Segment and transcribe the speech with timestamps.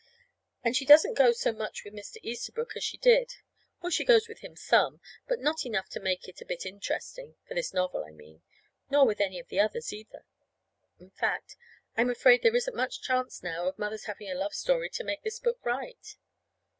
[0.63, 2.17] And she doesn't go so much with Mr.
[2.23, 3.35] Easterbrook as she did.
[3.83, 7.35] Oh, she goes with him some, but not enough to make it a bit interesting
[7.47, 8.41] for this novel, I mean
[8.89, 10.25] nor with any of the others, either.
[10.99, 11.55] In fact,
[11.95, 15.21] I'm afraid there isn't much chance now of Mother's having a love story to make
[15.21, 16.15] this book right.